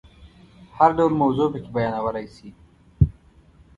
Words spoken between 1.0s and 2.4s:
موضوع پکې بیانولای